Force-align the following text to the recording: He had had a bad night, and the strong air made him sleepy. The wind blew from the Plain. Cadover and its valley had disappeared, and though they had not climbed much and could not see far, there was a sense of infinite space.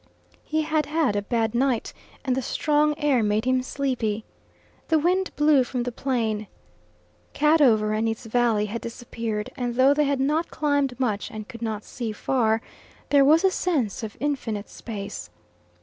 He 0.43 0.63
had 0.63 0.87
had 0.87 1.15
a 1.15 1.21
bad 1.21 1.53
night, 1.53 1.93
and 2.25 2.35
the 2.35 2.41
strong 2.41 2.95
air 2.97 3.21
made 3.21 3.45
him 3.45 3.61
sleepy. 3.61 4.25
The 4.87 4.97
wind 4.97 5.29
blew 5.35 5.63
from 5.63 5.83
the 5.83 5.91
Plain. 5.91 6.47
Cadover 7.35 7.93
and 7.95 8.09
its 8.09 8.25
valley 8.25 8.65
had 8.65 8.81
disappeared, 8.81 9.51
and 9.55 9.75
though 9.75 9.93
they 9.93 10.05
had 10.05 10.19
not 10.19 10.49
climbed 10.49 10.99
much 10.99 11.29
and 11.29 11.47
could 11.47 11.61
not 11.61 11.83
see 11.83 12.11
far, 12.13 12.63
there 13.09 13.23
was 13.23 13.43
a 13.43 13.51
sense 13.51 14.01
of 14.01 14.17
infinite 14.19 14.71
space. 14.71 15.29